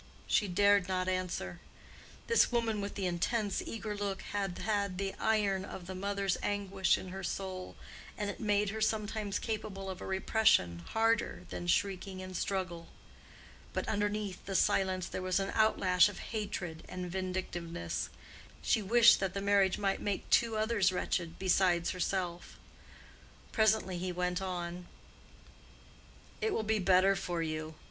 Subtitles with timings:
[0.25, 1.59] She dared not answer.
[2.25, 6.97] This woman with the intense, eager look had had the iron of the mother's anguish
[6.97, 7.75] in her soul,
[8.17, 12.87] and it had made her sometimes capable of a repression harder than shrieking and struggle.
[13.73, 18.09] But underneath the silence there was an outlash of hatred and vindictiveness:
[18.63, 22.57] she wished that the marriage might make two others wretched, besides herself.
[23.51, 24.87] Presently he went on,
[26.41, 27.75] "It will be better for you.